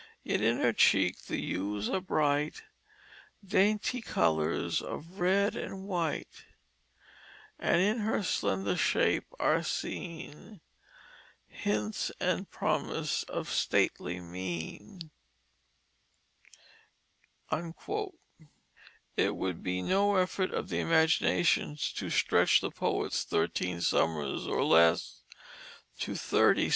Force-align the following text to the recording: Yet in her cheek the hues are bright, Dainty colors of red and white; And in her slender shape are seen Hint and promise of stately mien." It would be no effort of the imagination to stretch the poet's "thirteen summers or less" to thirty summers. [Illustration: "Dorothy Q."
Yet 0.23 0.41
in 0.41 0.57
her 0.57 0.73
cheek 0.73 1.25
the 1.27 1.39
hues 1.39 1.87
are 1.87 2.01
bright, 2.01 2.63
Dainty 3.45 4.01
colors 4.01 4.81
of 4.81 5.19
red 5.19 5.55
and 5.55 5.87
white; 5.87 6.45
And 7.59 7.79
in 7.83 7.99
her 7.99 8.23
slender 8.23 8.75
shape 8.75 9.27
are 9.39 9.61
seen 9.61 10.59
Hint 11.45 12.09
and 12.19 12.49
promise 12.49 13.21
of 13.25 13.47
stately 13.47 14.19
mien." 14.19 15.11
It 17.51 19.35
would 19.35 19.61
be 19.61 19.81
no 19.83 20.15
effort 20.15 20.51
of 20.51 20.69
the 20.69 20.79
imagination 20.79 21.77
to 21.93 22.09
stretch 22.09 22.59
the 22.59 22.71
poet's 22.71 23.23
"thirteen 23.23 23.81
summers 23.81 24.47
or 24.47 24.63
less" 24.63 25.21
to 25.99 26.15
thirty 26.15 26.15
summers. 26.15 26.15
[Illustration: 26.15 26.31
"Dorothy 26.31 26.61
Q." 26.69 26.69